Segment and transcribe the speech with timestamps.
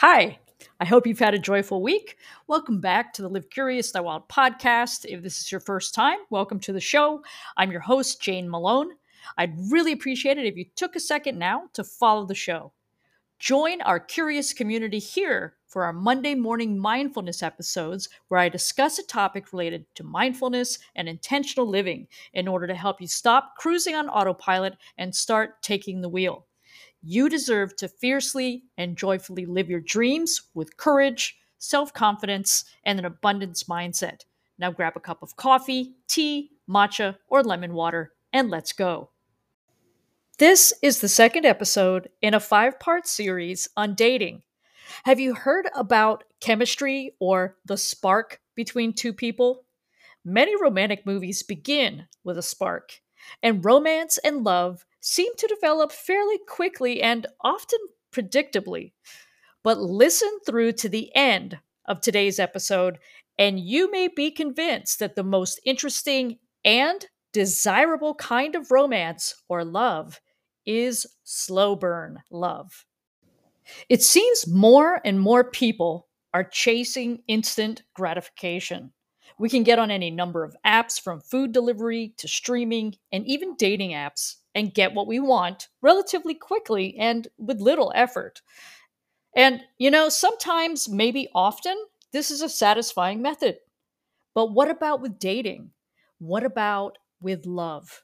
[0.00, 0.38] Hi,
[0.78, 2.18] I hope you've had a joyful week.
[2.46, 5.04] Welcome back to the Live Curious, Die Wild podcast.
[5.04, 7.20] If this is your first time, welcome to the show.
[7.56, 8.90] I'm your host, Jane Malone.
[9.36, 12.72] I'd really appreciate it if you took a second now to follow the show.
[13.40, 19.06] Join our curious community here for our Monday morning mindfulness episodes, where I discuss a
[19.06, 24.08] topic related to mindfulness and intentional living in order to help you stop cruising on
[24.08, 26.47] autopilot and start taking the wheel.
[27.10, 33.06] You deserve to fiercely and joyfully live your dreams with courage, self confidence, and an
[33.06, 34.26] abundance mindset.
[34.58, 39.08] Now grab a cup of coffee, tea, matcha, or lemon water, and let's go.
[40.36, 44.42] This is the second episode in a five part series on dating.
[45.04, 49.64] Have you heard about chemistry or the spark between two people?
[50.26, 53.00] Many romantic movies begin with a spark,
[53.42, 57.78] and romance and love seem to develop fairly quickly and often
[58.12, 58.92] predictably.
[59.64, 62.98] But listen through to the end of today's episode,
[63.38, 69.64] and you may be convinced that the most interesting and desirable kind of romance or
[69.64, 70.20] love
[70.66, 72.84] is slow burn love.
[73.88, 78.92] It seems more and more people are chasing instant gratification.
[79.38, 83.56] We can get on any number of apps from food delivery to streaming and even
[83.56, 88.42] dating apps and get what we want relatively quickly and with little effort.
[89.36, 91.76] And, you know, sometimes, maybe often,
[92.12, 93.58] this is a satisfying method.
[94.34, 95.70] But what about with dating?
[96.18, 98.02] What about with love?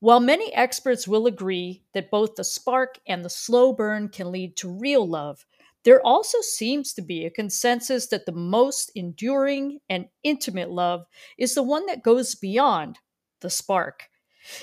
[0.00, 4.56] While many experts will agree that both the spark and the slow burn can lead
[4.56, 5.46] to real love,
[5.84, 11.54] there also seems to be a consensus that the most enduring and intimate love is
[11.54, 12.98] the one that goes beyond
[13.40, 14.08] the spark.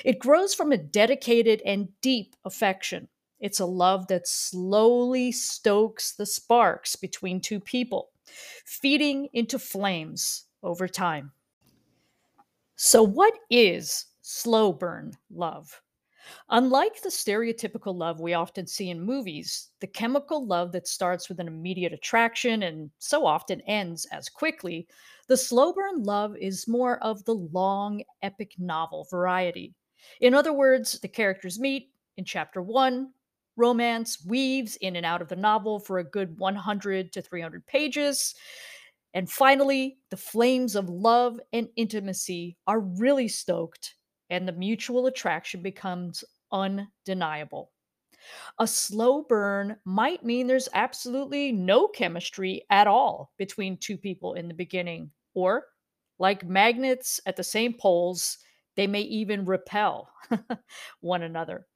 [0.04, 3.08] It grows from a dedicated and deep affection.
[3.40, 8.09] It's a love that slowly stokes the sparks between two people,
[8.66, 11.31] feeding into flames over time.
[12.78, 15.81] So, what is slow burn love?
[16.50, 21.40] Unlike the stereotypical love we often see in movies, the chemical love that starts with
[21.40, 24.88] an immediate attraction and so often ends as quickly,
[25.28, 29.74] the slow burn love is more of the long, epic novel variety.
[30.22, 33.12] In other words, the characters meet in chapter one,
[33.56, 38.35] romance weaves in and out of the novel for a good 100 to 300 pages.
[39.14, 43.96] And finally, the flames of love and intimacy are really stoked,
[44.30, 47.72] and the mutual attraction becomes undeniable.
[48.59, 54.47] A slow burn might mean there's absolutely no chemistry at all between two people in
[54.47, 55.68] the beginning, or
[56.19, 58.38] like magnets at the same poles,
[58.75, 60.09] they may even repel
[61.02, 61.68] one another.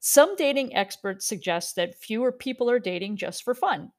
[0.00, 3.92] Some dating experts suggest that fewer people are dating just for fun,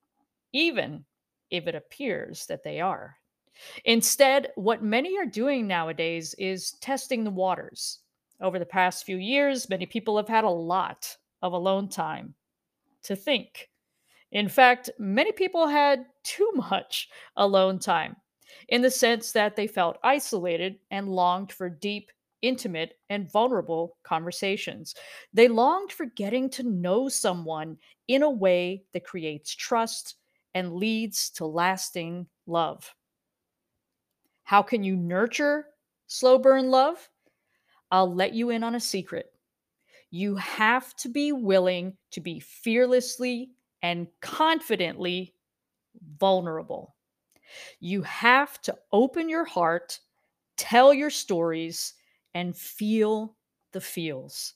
[0.54, 1.06] even
[1.50, 3.18] if it appears that they are.
[3.86, 8.00] Instead, what many are doing nowadays is testing the waters.
[8.40, 12.36] Over the past few years, many people have had a lot of alone time
[13.04, 13.70] to think.
[14.32, 18.16] In fact, many people had too much alone time
[18.70, 24.96] in the sense that they felt isolated and longed for deep, intimate, and vulnerable conversations.
[25.34, 30.16] They longed for getting to know someone in a way that creates trust
[30.54, 32.94] and leads to lasting love.
[34.48, 35.68] How can you nurture
[36.08, 37.10] slow burn love?
[37.92, 39.34] I'll let you in on a secret.
[40.10, 45.36] You have to be willing to be fearlessly and confidently
[46.18, 46.96] vulnerable.
[47.82, 50.00] You have to open your heart,
[50.56, 51.96] tell your stories,
[52.34, 53.36] and feel
[53.74, 54.54] the feels.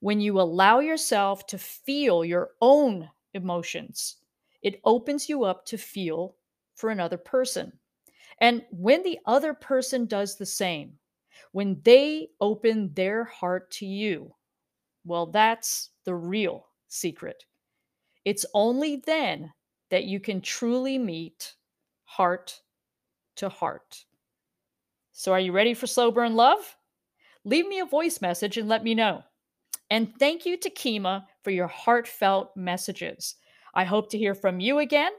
[0.00, 4.16] When you allow yourself to feel your own emotions,
[4.60, 6.36] it opens you up to feel
[6.74, 7.78] for another person.
[8.40, 10.98] And when the other person does the same,
[11.52, 14.34] when they open their heart to you,
[15.04, 17.44] well, that's the real secret.
[18.24, 19.52] It's only then
[19.90, 21.54] that you can truly meet
[22.04, 22.60] heart
[23.36, 24.04] to heart.
[25.12, 26.76] So, are you ready for slow burn love?
[27.44, 29.22] Leave me a voice message and let me know.
[29.90, 33.36] And thank you to Kima for your heartfelt messages.
[33.74, 35.12] I hope to hear from you again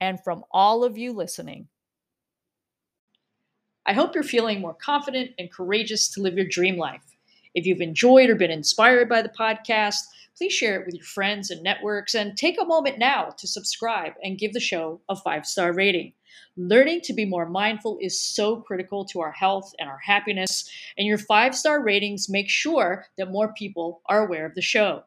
[0.00, 1.68] and from all of you listening.
[3.86, 7.02] I hope you're feeling more confident and courageous to live your dream life.
[7.54, 9.98] If you've enjoyed or been inspired by the podcast,
[10.38, 14.14] please share it with your friends and networks and take a moment now to subscribe
[14.22, 16.14] and give the show a five star rating.
[16.56, 21.06] Learning to be more mindful is so critical to our health and our happiness, and
[21.06, 25.04] your five star ratings make sure that more people are aware of the show.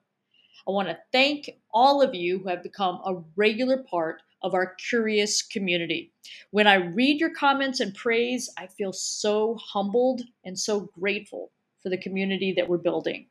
[0.67, 4.75] I want to thank all of you who have become a regular part of our
[4.89, 6.11] curious community.
[6.51, 11.51] When I read your comments and praise, I feel so humbled and so grateful
[11.81, 13.27] for the community that we're building.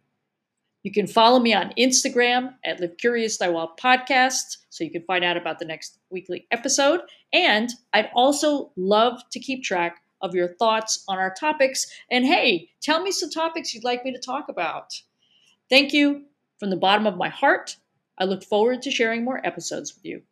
[0.82, 5.24] You can follow me on Instagram at Live Curious Wild Podcast so you can find
[5.24, 7.00] out about the next weekly episode.
[7.32, 11.86] And I'd also love to keep track of your thoughts on our topics.
[12.10, 14.92] And hey, tell me some topics you'd like me to talk about.
[15.68, 16.26] Thank you
[16.60, 17.76] from the bottom of my heart.
[18.18, 20.22] I look forward to sharing more episodes with you.